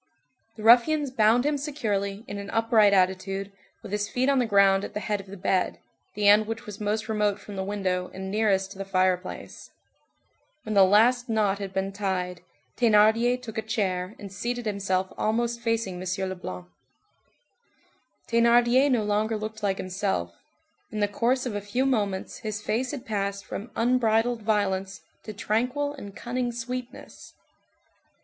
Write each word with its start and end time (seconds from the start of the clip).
The 0.55 0.63
ruffians 0.63 1.11
bound 1.11 1.45
him 1.45 1.59
securely, 1.59 2.25
in 2.27 2.39
an 2.39 2.49
upright 2.49 2.91
attitude, 2.91 3.51
with 3.83 3.91
his 3.91 4.09
feet 4.09 4.29
on 4.29 4.39
the 4.39 4.47
ground 4.47 4.83
at 4.83 4.95
the 4.95 4.99
head 4.99 5.21
of 5.21 5.27
the 5.27 5.37
bed, 5.37 5.77
the 6.15 6.27
end 6.27 6.47
which 6.47 6.65
was 6.65 6.81
most 6.81 7.07
remote 7.07 7.39
from 7.39 7.55
the 7.55 7.63
window, 7.63 8.09
and 8.11 8.31
nearest 8.31 8.71
to 8.71 8.79
the 8.79 8.83
fireplace. 8.83 9.69
When 10.63 10.73
the 10.73 10.83
last 10.85 11.29
knot 11.29 11.59
had 11.59 11.71
been 11.71 11.91
tied, 11.91 12.41
Thénardier 12.77 13.39
took 13.39 13.59
a 13.59 13.61
chair 13.61 14.15
and 14.17 14.33
seated 14.33 14.65
himself 14.65 15.13
almost 15.19 15.61
facing 15.61 16.01
M. 16.01 16.29
Leblanc. 16.29 16.65
Thénardier 18.27 18.89
no 18.89 19.03
longer 19.03 19.37
looked 19.37 19.61
like 19.61 19.77
himself; 19.77 20.33
in 20.91 20.99
the 20.99 21.07
course 21.07 21.45
of 21.45 21.53
a 21.53 21.61
few 21.61 21.85
moments 21.85 22.39
his 22.39 22.59
face 22.59 22.89
had 22.89 23.05
passed 23.05 23.45
from 23.45 23.69
unbridled 23.75 24.41
violence 24.41 25.01
to 25.21 25.31
tranquil 25.31 25.93
and 25.93 26.15
cunning 26.15 26.51
sweetness. 26.51 27.35